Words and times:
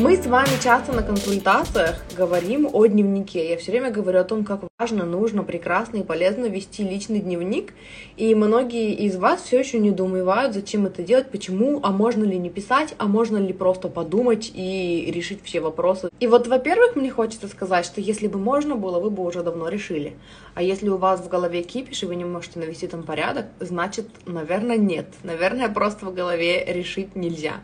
Мы 0.00 0.16
с 0.16 0.24
вами 0.24 0.48
часто 0.64 0.92
на 0.92 1.02
консультациях 1.02 2.02
говорим 2.16 2.66
о 2.72 2.86
дневнике. 2.86 3.50
Я 3.50 3.58
все 3.58 3.70
время 3.70 3.90
говорю 3.90 4.20
о 4.20 4.24
том, 4.24 4.46
как 4.46 4.62
важно, 4.78 5.04
нужно, 5.04 5.42
прекрасно 5.42 5.98
и 5.98 6.02
полезно 6.02 6.46
вести 6.46 6.82
личный 6.82 7.20
дневник. 7.20 7.74
И 8.16 8.34
многие 8.34 8.94
из 8.94 9.16
вас 9.16 9.42
все 9.42 9.58
еще 9.58 9.78
недоумевают, 9.78 10.54
зачем 10.54 10.86
это 10.86 11.02
делать, 11.02 11.30
почему, 11.30 11.80
а 11.82 11.90
можно 11.90 12.24
ли 12.24 12.38
не 12.38 12.48
писать, 12.48 12.94
а 12.96 13.04
можно 13.04 13.36
ли 13.36 13.52
просто 13.52 13.88
подумать 13.88 14.50
и 14.54 15.12
решить 15.14 15.40
все 15.44 15.60
вопросы. 15.60 16.08
И 16.18 16.26
вот, 16.26 16.46
во-первых, 16.46 16.96
мне 16.96 17.10
хочется 17.10 17.46
сказать, 17.48 17.84
что 17.84 18.00
если 18.00 18.26
бы 18.26 18.38
можно 18.38 18.76
было, 18.76 19.00
вы 19.00 19.10
бы 19.10 19.22
уже 19.22 19.42
давно 19.42 19.68
решили. 19.68 20.14
А 20.54 20.62
если 20.62 20.88
у 20.88 20.96
вас 20.96 21.20
в 21.20 21.28
голове 21.28 21.62
кипиш, 21.62 22.04
и 22.04 22.06
вы 22.06 22.16
не 22.16 22.24
можете 22.24 22.58
навести 22.58 22.86
там 22.86 23.02
порядок, 23.02 23.48
значит, 23.60 24.08
наверное, 24.24 24.78
нет. 24.78 25.08
Наверное, 25.24 25.68
просто 25.68 26.06
в 26.06 26.14
голове 26.14 26.64
решить 26.64 27.16
нельзя. 27.16 27.60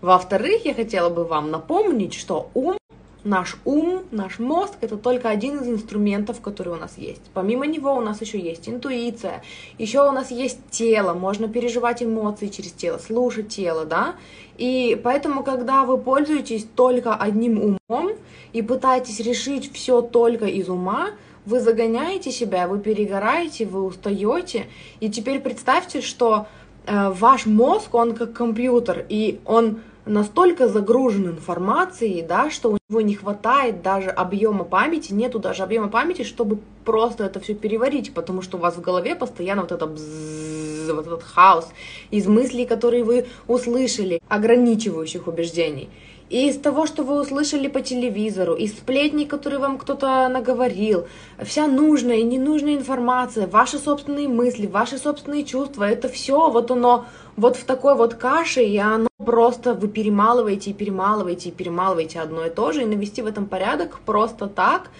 Во-вторых, 0.00 0.64
я 0.64 0.74
хотела 0.74 1.10
бы 1.10 1.24
вам 1.24 1.50
напомнить, 1.50 2.14
что 2.14 2.50
ум 2.54 2.76
Наш 3.22 3.58
ум, 3.66 4.04
наш 4.12 4.38
мозг— 4.38 4.72
это 4.80 4.96
только 4.96 5.28
один 5.28 5.58
из 5.58 5.68
инструментов, 5.68 6.40
который 6.40 6.72
у 6.72 6.76
нас 6.76 6.96
есть. 6.96 7.20
Помимо 7.34 7.66
него 7.66 7.94
у 7.94 8.00
нас 8.00 8.22
еще 8.22 8.40
есть 8.40 8.66
интуиция, 8.66 9.42
еще 9.76 10.08
у 10.08 10.10
нас 10.10 10.30
есть 10.30 10.58
тело, 10.70 11.12
можно 11.12 11.46
переживать 11.46 12.02
эмоции 12.02 12.46
через 12.46 12.72
тело, 12.72 12.96
слушать 12.96 13.50
тело, 13.50 13.84
да? 13.84 14.14
И 14.56 14.98
поэтому, 15.04 15.44
когда 15.44 15.84
вы 15.84 15.98
пользуетесь 15.98 16.66
только 16.74 17.14
одним 17.14 17.78
умом 17.90 18.12
и 18.54 18.62
пытаетесь 18.62 19.20
решить 19.20 19.70
все 19.70 20.00
только 20.00 20.46
из 20.46 20.70
ума, 20.70 21.10
вы 21.44 21.60
загоняете 21.60 22.32
себя, 22.32 22.68
вы 22.68 22.78
перегораете, 22.78 23.66
вы 23.66 23.84
устаете. 23.84 24.66
И 25.00 25.10
теперь 25.10 25.40
представьте, 25.40 26.00
что 26.00 26.46
э, 26.86 27.10
ваш 27.10 27.44
мозг, 27.44 27.94
он 27.94 28.14
как 28.14 28.32
компьютер, 28.32 29.04
и 29.10 29.40
он 29.44 29.80
настолько 30.10 30.68
загружен 30.68 31.28
информацией, 31.28 32.22
да, 32.22 32.50
что 32.50 32.72
у 32.72 32.78
него 32.88 33.00
не 33.00 33.14
хватает 33.14 33.82
даже 33.82 34.10
объема 34.10 34.64
памяти, 34.64 35.12
нету 35.12 35.38
даже 35.38 35.62
объема 35.62 35.88
памяти, 35.88 36.22
чтобы 36.22 36.58
просто 36.84 37.24
это 37.24 37.40
все 37.40 37.54
переварить, 37.54 38.12
потому 38.12 38.42
что 38.42 38.58
у 38.58 38.60
вас 38.60 38.76
в 38.76 38.80
голове 38.80 39.14
постоянно 39.14 39.62
вот 39.62 39.72
это 39.72 39.86
бззз, 39.86 40.90
вот 40.90 41.06
этот 41.06 41.22
хаос 41.22 41.68
из 42.10 42.26
мыслей, 42.26 42.66
которые 42.66 43.04
вы 43.04 43.26
услышали, 43.46 44.20
ограничивающих 44.28 45.28
убеждений. 45.28 45.88
И 46.28 46.48
из 46.48 46.58
того, 46.58 46.86
что 46.86 47.02
вы 47.02 47.20
услышали 47.20 47.66
по 47.66 47.80
телевизору, 47.80 48.54
из 48.54 48.72
сплетней, 48.72 49.26
которые 49.26 49.58
вам 49.58 49.78
кто-то 49.78 50.28
наговорил, 50.28 51.08
вся 51.42 51.66
нужная 51.66 52.18
и 52.18 52.22
ненужная 52.22 52.74
информация, 52.74 53.48
ваши 53.48 53.78
собственные 53.78 54.28
мысли, 54.28 54.66
ваши 54.66 54.98
собственные 54.98 55.44
чувства, 55.44 55.84
это 55.84 56.08
все 56.08 56.48
вот 56.50 56.70
оно 56.70 57.06
вот 57.36 57.56
в 57.56 57.64
такой 57.64 57.96
вот 57.96 58.14
каше, 58.14 58.62
и 58.62 58.78
оно 58.78 59.09
просто 59.24 59.74
вы 59.74 59.88
перемалываете 59.88 60.70
и 60.70 60.74
перемалываете 60.74 61.50
и 61.50 61.52
перемалываете 61.52 62.20
одно 62.20 62.46
и 62.46 62.50
то 62.50 62.72
же, 62.72 62.82
и 62.82 62.86
навести 62.86 63.22
в 63.22 63.26
этом 63.26 63.46
порядок 63.46 64.00
просто 64.06 64.46
так, 64.46 64.90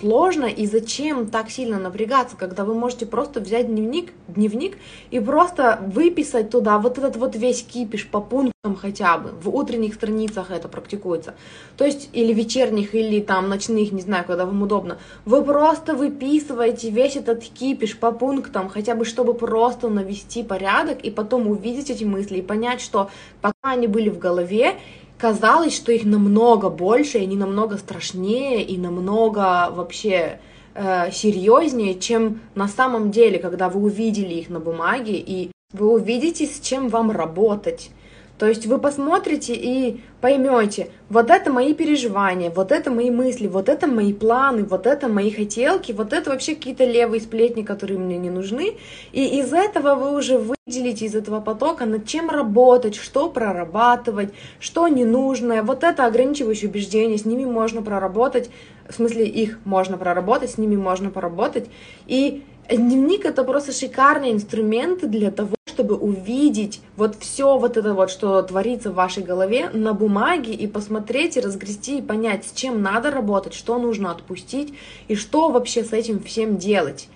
сложно 0.00 0.46
и 0.46 0.66
зачем 0.66 1.26
так 1.28 1.50
сильно 1.50 1.78
напрягаться, 1.78 2.36
когда 2.36 2.64
вы 2.64 2.74
можете 2.74 3.06
просто 3.06 3.40
взять 3.40 3.66
дневник, 3.66 4.12
дневник 4.28 4.78
и 5.10 5.20
просто 5.20 5.80
выписать 5.86 6.50
туда 6.50 6.78
вот 6.78 6.98
этот 6.98 7.16
вот 7.16 7.36
весь 7.36 7.62
кипиш 7.62 8.06
по 8.08 8.20
пунктам 8.20 8.76
хотя 8.76 9.18
бы. 9.18 9.30
В 9.30 9.54
утренних 9.54 9.94
страницах 9.94 10.50
это 10.50 10.68
практикуется. 10.68 11.34
То 11.76 11.84
есть 11.84 12.10
или 12.12 12.32
вечерних, 12.32 12.94
или 12.94 13.20
там 13.20 13.48
ночных, 13.48 13.92
не 13.92 14.02
знаю, 14.02 14.24
когда 14.26 14.46
вам 14.46 14.62
удобно. 14.62 14.98
Вы 15.24 15.42
просто 15.42 15.94
выписываете 15.94 16.90
весь 16.90 17.16
этот 17.16 17.42
кипиш 17.42 17.96
по 17.96 18.12
пунктам, 18.12 18.68
хотя 18.68 18.94
бы 18.94 19.04
чтобы 19.04 19.34
просто 19.34 19.88
навести 19.88 20.42
порядок 20.42 21.00
и 21.02 21.10
потом 21.10 21.48
увидеть 21.48 21.90
эти 21.90 22.04
мысли 22.04 22.38
и 22.38 22.42
понять, 22.42 22.80
что 22.80 23.10
пока 23.40 23.72
они 23.72 23.86
были 23.86 24.08
в 24.08 24.18
голове, 24.18 24.78
казалось, 25.18 25.74
что 25.74 25.92
их 25.92 26.04
намного 26.04 26.70
больше, 26.70 27.18
и 27.18 27.22
они 27.22 27.36
намного 27.36 27.78
страшнее 27.78 28.62
и 28.62 28.76
намного 28.78 29.70
вообще 29.70 30.40
э, 30.74 31.10
серьезнее, 31.12 31.98
чем 31.98 32.40
на 32.54 32.68
самом 32.68 33.10
деле, 33.10 33.38
когда 33.38 33.68
вы 33.68 33.80
увидели 33.82 34.34
их 34.34 34.50
на 34.50 34.60
бумаге, 34.60 35.14
и 35.14 35.50
вы 35.72 35.90
увидите, 35.92 36.46
с 36.46 36.60
чем 36.60 36.88
вам 36.88 37.10
работать. 37.10 37.90
То 38.38 38.46
есть 38.46 38.66
вы 38.66 38.78
посмотрите 38.78 39.54
и 39.54 40.00
поймете, 40.20 40.90
вот 41.08 41.30
это 41.30 41.52
мои 41.52 41.72
переживания, 41.72 42.50
вот 42.50 42.72
это 42.72 42.90
мои 42.90 43.10
мысли, 43.10 43.46
вот 43.46 43.68
это 43.68 43.86
мои 43.86 44.12
планы, 44.12 44.64
вот 44.64 44.86
это 44.86 45.06
мои 45.06 45.30
хотелки, 45.30 45.92
вот 45.92 46.12
это 46.12 46.30
вообще 46.30 46.56
какие-то 46.56 46.84
левые 46.84 47.20
сплетни, 47.20 47.62
которые 47.62 47.98
мне 47.98 48.18
не 48.18 48.30
нужны. 48.30 48.76
И 49.12 49.38
из 49.38 49.52
этого 49.52 49.94
вы 49.94 50.16
уже 50.16 50.38
выделите 50.38 51.06
из 51.06 51.14
этого 51.14 51.40
потока, 51.40 51.86
над 51.86 52.06
чем 52.06 52.28
работать, 52.28 52.96
что 52.96 53.30
прорабатывать, 53.30 54.30
что 54.58 54.88
ненужное. 54.88 55.62
Вот 55.62 55.84
это 55.84 56.04
ограничивающие 56.04 56.68
убеждения, 56.68 57.18
с 57.18 57.24
ними 57.24 57.44
можно 57.44 57.82
проработать, 57.82 58.50
в 58.88 58.94
смысле 58.94 59.26
их 59.26 59.60
можно 59.64 59.96
проработать, 59.96 60.50
с 60.50 60.58
ними 60.58 60.74
можно 60.74 61.10
поработать. 61.10 61.68
И 62.08 62.42
дневник 62.68 63.26
это 63.26 63.44
просто 63.44 63.70
шикарный 63.70 64.32
инструмент 64.32 65.08
для 65.08 65.30
того, 65.30 65.54
чтобы 65.74 65.96
увидеть 65.96 66.80
вот 66.96 67.16
все 67.18 67.58
вот 67.58 67.76
это 67.76 67.94
вот, 67.94 68.08
что 68.08 68.40
творится 68.42 68.92
в 68.92 68.94
вашей 68.94 69.24
голове 69.24 69.70
на 69.70 69.92
бумаге 69.92 70.54
и 70.54 70.68
посмотреть 70.68 71.36
и 71.36 71.40
разгрести 71.40 71.98
и 71.98 72.02
понять, 72.02 72.46
с 72.46 72.52
чем 72.52 72.80
надо 72.80 73.10
работать, 73.10 73.54
что 73.54 73.76
нужно 73.78 74.12
отпустить 74.12 74.72
и 75.08 75.16
что 75.16 75.50
вообще 75.50 75.82
с 75.82 75.92
этим 75.92 76.22
всем 76.22 76.58
делать. 76.58 77.08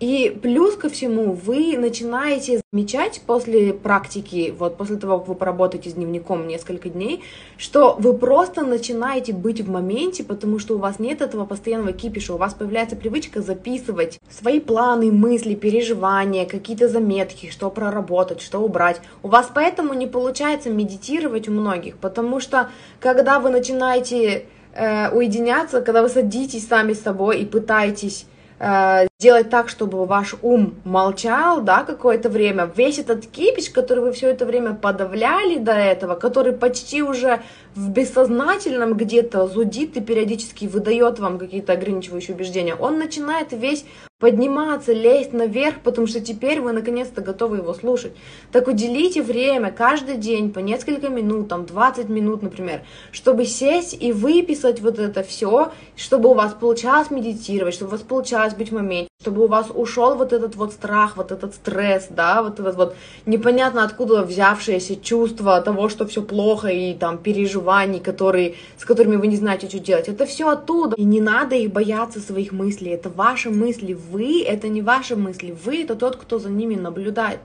И 0.00 0.34
плюс 0.42 0.76
ко 0.76 0.88
всему, 0.88 1.32
вы 1.34 1.76
начинаете 1.76 2.62
замечать 2.72 3.20
после 3.26 3.74
практики, 3.74 4.54
вот 4.58 4.78
после 4.78 4.96
того, 4.96 5.18
как 5.18 5.28
вы 5.28 5.34
поработаете 5.34 5.90
с 5.90 5.92
дневником 5.92 6.48
несколько 6.48 6.88
дней, 6.88 7.22
что 7.58 7.96
вы 7.98 8.14
просто 8.14 8.64
начинаете 8.64 9.34
быть 9.34 9.60
в 9.60 9.70
моменте, 9.70 10.24
потому 10.24 10.58
что 10.58 10.76
у 10.76 10.78
вас 10.78 10.98
нет 10.98 11.20
этого 11.20 11.44
постоянного 11.44 11.92
кипиша, 11.92 12.32
у 12.32 12.38
вас 12.38 12.54
появляется 12.54 12.96
привычка 12.96 13.42
записывать 13.42 14.18
свои 14.30 14.58
планы, 14.58 15.12
мысли, 15.12 15.54
переживания, 15.54 16.46
какие-то 16.46 16.88
заметки, 16.88 17.50
что 17.50 17.68
проработать, 17.68 18.40
что 18.40 18.60
убрать. 18.60 19.02
У 19.22 19.28
вас 19.28 19.50
поэтому 19.54 19.92
не 19.92 20.06
получается 20.06 20.70
медитировать 20.70 21.46
у 21.46 21.52
многих, 21.52 21.98
потому 21.98 22.40
что 22.40 22.70
когда 23.00 23.38
вы 23.38 23.50
начинаете 23.50 24.46
э, 24.72 25.10
уединяться, 25.10 25.82
когда 25.82 26.00
вы 26.00 26.08
садитесь 26.08 26.66
сами 26.66 26.94
с 26.94 27.02
собой 27.02 27.40
и 27.40 27.44
пытаетесь 27.44 28.24
э, 28.60 29.09
делать 29.20 29.50
так, 29.50 29.68
чтобы 29.68 30.06
ваш 30.06 30.34
ум 30.40 30.76
молчал, 30.84 31.60
да, 31.60 31.84
какое-то 31.84 32.30
время, 32.30 32.70
весь 32.74 32.98
этот 32.98 33.26
кипиш, 33.26 33.68
который 33.68 34.02
вы 34.02 34.12
все 34.12 34.30
это 34.30 34.46
время 34.46 34.72
подавляли 34.72 35.58
до 35.58 35.72
этого, 35.72 36.14
который 36.14 36.54
почти 36.54 37.02
уже 37.02 37.42
в 37.74 37.90
бессознательном 37.90 38.94
где-то 38.94 39.46
зудит 39.46 39.96
и 39.98 40.00
периодически 40.00 40.64
выдает 40.64 41.18
вам 41.18 41.38
какие-то 41.38 41.74
ограничивающие 41.74 42.34
убеждения, 42.34 42.74
он 42.74 42.98
начинает 42.98 43.52
весь 43.52 43.84
подниматься, 44.18 44.92
лезть 44.92 45.32
наверх, 45.32 45.80
потому 45.82 46.06
что 46.06 46.20
теперь 46.20 46.60
вы 46.60 46.72
наконец-то 46.72 47.22
готовы 47.22 47.58
его 47.58 47.74
слушать. 47.74 48.12
Так 48.52 48.68
уделите 48.68 49.22
время 49.22 49.72
каждый 49.72 50.16
день 50.16 50.52
по 50.52 50.58
несколько 50.60 51.08
минут, 51.08 51.48
там 51.48 51.66
20 51.66 52.08
минут, 52.08 52.42
например, 52.42 52.82
чтобы 53.12 53.46
сесть 53.46 53.96
и 53.98 54.12
выписать 54.12 54.80
вот 54.80 54.98
это 54.98 55.22
все, 55.22 55.72
чтобы 55.96 56.28
у 56.28 56.34
вас 56.34 56.52
получалось 56.52 57.10
медитировать, 57.10 57.74
чтобы 57.74 57.88
у 57.88 57.92
вас 57.92 58.02
получалось 58.02 58.54
быть 58.54 58.70
в 58.70 58.74
моменте, 58.74 59.09
чтобы 59.20 59.44
у 59.44 59.48
вас 59.48 59.66
ушел 59.74 60.14
вот 60.14 60.32
этот 60.32 60.56
вот 60.56 60.72
страх, 60.72 61.18
вот 61.18 61.30
этот 61.30 61.54
стресс, 61.54 62.06
да, 62.08 62.42
вот 62.42 62.58
этот 62.58 62.76
вот 62.76 62.96
непонятно 63.26 63.84
откуда 63.84 64.22
взявшееся 64.22 64.96
чувство 64.96 65.60
того, 65.60 65.90
что 65.90 66.06
все 66.06 66.22
плохо 66.22 66.68
и 66.68 66.94
там 66.94 67.18
переживаний, 67.18 68.00
которые, 68.00 68.54
с 68.78 68.86
которыми 68.86 69.16
вы 69.16 69.26
не 69.26 69.36
знаете, 69.36 69.68
что 69.68 69.78
делать. 69.78 70.08
Это 70.08 70.24
все 70.24 70.48
оттуда. 70.48 70.96
И 70.96 71.04
не 71.04 71.20
надо 71.20 71.54
их 71.54 71.70
бояться 71.70 72.18
своих 72.18 72.52
мыслей. 72.52 72.92
Это 72.92 73.10
ваши 73.10 73.50
мысли. 73.50 73.92
Вы— 73.92 74.42
это 74.46 74.68
не 74.68 74.80
ваши 74.80 75.16
мысли. 75.16 75.54
Вы— 75.66 75.82
это 75.84 75.96
тот, 75.96 76.16
кто 76.16 76.38
за 76.38 76.48
ними 76.48 76.76
наблюдает. 76.76 77.40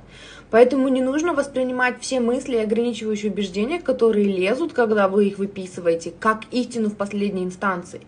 Поэтому 0.52 0.88
не 0.88 1.02
нужно 1.02 1.34
воспринимать 1.34 1.96
все 2.00 2.22
мысли 2.22 2.56
и 2.56 2.64
ограничивающие 2.64 3.30
убеждения, 3.30 3.82
которые 3.82 4.26
лезут, 4.26 4.72
когда 4.72 5.10
вы 5.10 5.28
их 5.28 5.40
выписываете, 5.40 6.14
как 6.18 6.44
истину 6.52 6.90
в 6.90 6.96
последней 6.96 7.44
инстанции. 7.44 8.00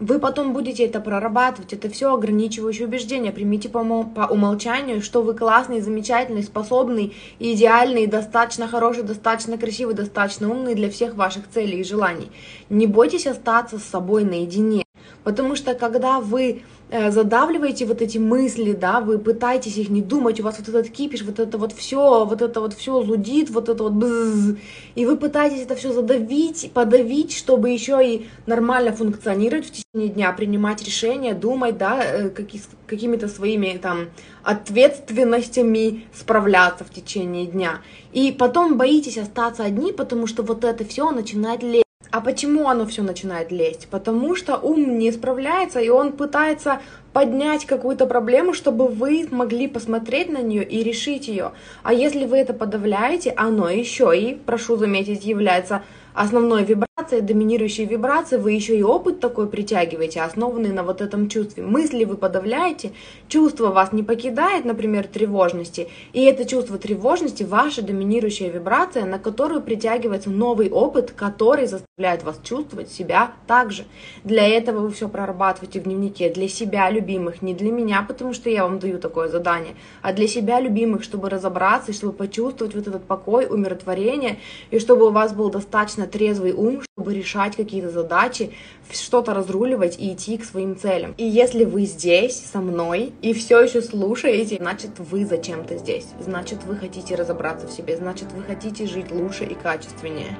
Вы 0.00 0.20
потом 0.20 0.52
будете 0.52 0.84
это 0.84 1.00
прорабатывать, 1.00 1.72
это 1.72 1.88
все 1.88 2.14
ограничивающие 2.14 2.86
убеждения. 2.86 3.32
Примите 3.32 3.68
по, 3.68 3.82
по 4.04 4.26
умолчанию, 4.32 5.02
что 5.02 5.22
вы 5.22 5.34
классный, 5.34 5.80
замечательный, 5.80 6.44
способный, 6.44 7.16
идеальный, 7.40 8.06
достаточно 8.06 8.68
хороший, 8.68 9.02
достаточно 9.02 9.58
красивый, 9.58 9.94
достаточно 9.94 10.48
умный 10.50 10.76
для 10.76 10.88
всех 10.88 11.16
ваших 11.16 11.48
целей 11.50 11.80
и 11.80 11.84
желаний. 11.84 12.30
Не 12.70 12.86
бойтесь 12.86 13.26
остаться 13.26 13.78
с 13.78 13.84
собой 13.84 14.22
наедине. 14.22 14.87
Потому 15.24 15.56
что 15.56 15.74
когда 15.74 16.20
вы 16.20 16.62
э, 16.90 17.10
задавливаете 17.10 17.84
вот 17.86 18.00
эти 18.02 18.18
мысли, 18.18 18.72
да, 18.72 19.00
вы 19.00 19.18
пытаетесь 19.18 19.76
их 19.76 19.88
не 19.88 20.00
думать, 20.00 20.40
у 20.40 20.42
вас 20.42 20.58
вот 20.58 20.68
этот 20.68 20.90
кипиш, 20.90 21.22
вот 21.22 21.38
это 21.38 21.58
вот 21.58 21.72
все, 21.72 22.24
вот 22.24 22.40
это 22.40 22.60
вот 22.60 22.74
все 22.74 23.02
зудит, 23.02 23.50
вот 23.50 23.68
это 23.68 23.82
вот 23.82 23.92
бзз, 23.92 24.56
и 24.94 25.06
вы 25.06 25.16
пытаетесь 25.16 25.62
это 25.62 25.74
все 25.74 25.92
задавить, 25.92 26.70
подавить, 26.72 27.36
чтобы 27.36 27.70
еще 27.70 28.00
и 28.02 28.28
нормально 28.46 28.92
функционировать 28.92 29.66
в 29.66 29.72
течение 29.72 30.08
дня, 30.08 30.32
принимать 30.32 30.82
решения, 30.82 31.34
думать, 31.34 31.76
да, 31.76 32.00
э, 32.02 32.30
какими-то 32.30 33.28
своими 33.28 33.78
там 33.78 34.08
ответственностями 34.42 36.06
справляться 36.14 36.84
в 36.84 36.90
течение 36.90 37.46
дня. 37.46 37.80
И 38.12 38.32
потом 38.32 38.78
боитесь 38.78 39.18
остаться 39.18 39.64
одни, 39.64 39.92
потому 39.92 40.26
что 40.26 40.42
вот 40.42 40.64
это 40.64 40.84
все 40.84 41.10
начинает 41.10 41.62
лезть. 41.62 41.87
А 42.18 42.20
почему 42.20 42.68
оно 42.68 42.84
все 42.84 43.02
начинает 43.02 43.52
лезть? 43.52 43.86
Потому 43.92 44.34
что 44.34 44.56
ум 44.56 44.98
не 44.98 45.12
справляется, 45.12 45.78
и 45.78 45.88
он 45.88 46.10
пытается 46.10 46.80
поднять 47.12 47.64
какую-то 47.64 48.06
проблему, 48.06 48.54
чтобы 48.54 48.88
вы 48.88 49.28
могли 49.30 49.68
посмотреть 49.68 50.28
на 50.28 50.38
нее 50.38 50.64
и 50.64 50.82
решить 50.82 51.28
ее. 51.28 51.52
А 51.84 51.94
если 51.94 52.26
вы 52.26 52.38
это 52.38 52.54
подавляете, 52.54 53.32
оно 53.36 53.70
еще 53.70 54.18
и, 54.18 54.34
прошу 54.34 54.76
заметить, 54.76 55.24
является 55.24 55.84
основной 56.12 56.64
вибрацией, 56.64 56.87
доминирующей 57.10 57.84
вибрацией, 57.84 58.40
вы 58.40 58.52
еще 58.52 58.78
и 58.78 58.82
опыт 58.82 59.20
такой 59.20 59.48
притягиваете, 59.48 60.20
основанный 60.20 60.72
на 60.72 60.82
вот 60.82 61.00
этом 61.00 61.28
чувстве. 61.28 61.62
Мысли 61.62 62.04
вы 62.04 62.16
подавляете, 62.16 62.92
чувство 63.28 63.68
вас 63.68 63.92
не 63.92 64.02
покидает, 64.02 64.64
например, 64.64 65.06
тревожности, 65.06 65.88
и 66.12 66.24
это 66.24 66.44
чувство 66.44 66.78
тревожности 66.78 67.42
ваша 67.42 67.82
доминирующая 67.82 68.50
вибрация, 68.50 69.04
на 69.04 69.18
которую 69.18 69.62
притягивается 69.62 70.30
новый 70.30 70.70
опыт, 70.70 71.12
который 71.12 71.66
заставляет 71.66 72.22
вас 72.24 72.40
чувствовать 72.42 72.90
себя 72.90 73.32
так 73.46 73.72
же. 73.72 73.84
Для 74.24 74.46
этого 74.46 74.80
вы 74.80 74.90
все 74.90 75.08
прорабатываете 75.08 75.80
в 75.80 75.84
дневнике, 75.84 76.30
для 76.30 76.48
себя 76.48 76.90
любимых, 76.90 77.42
не 77.42 77.54
для 77.54 77.72
меня, 77.72 78.04
потому 78.06 78.32
что 78.32 78.50
я 78.50 78.64
вам 78.64 78.78
даю 78.78 78.98
такое 78.98 79.28
задание, 79.28 79.74
а 80.02 80.12
для 80.12 80.28
себя 80.28 80.60
любимых, 80.60 81.02
чтобы 81.02 81.30
разобраться, 81.30 81.92
чтобы 81.92 82.12
почувствовать 82.12 82.74
вот 82.74 82.86
этот 82.86 83.04
покой, 83.04 83.46
умиротворение, 83.46 84.38
и 84.70 84.78
чтобы 84.78 85.06
у 85.06 85.10
вас 85.10 85.32
был 85.32 85.50
достаточно 85.50 86.06
трезвый 86.06 86.52
ум, 86.52 86.82
чтобы 86.98 87.14
решать 87.14 87.54
какие-то 87.54 87.90
задачи, 87.90 88.50
что-то 88.90 89.32
разруливать 89.32 89.96
и 90.00 90.12
идти 90.12 90.36
к 90.36 90.44
своим 90.44 90.76
целям. 90.76 91.14
И 91.16 91.22
если 91.22 91.64
вы 91.64 91.84
здесь 91.84 92.34
со 92.34 92.58
мной 92.58 93.12
и 93.22 93.32
все 93.34 93.60
еще 93.60 93.82
слушаете, 93.82 94.56
значит 94.56 94.98
вы 94.98 95.24
зачем-то 95.24 95.78
здесь. 95.78 96.06
Значит 96.18 96.64
вы 96.64 96.74
хотите 96.74 97.14
разобраться 97.14 97.68
в 97.68 97.70
себе, 97.70 97.96
значит 97.96 98.32
вы 98.32 98.42
хотите 98.42 98.88
жить 98.88 99.12
лучше 99.12 99.44
и 99.44 99.54
качественнее. 99.54 100.36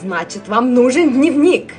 Значит 0.00 0.46
вам 0.46 0.74
нужен 0.74 1.12
дневник. 1.12 1.74